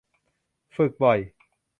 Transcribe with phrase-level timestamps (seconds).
[0.75, 1.19] ฝึกบ่อย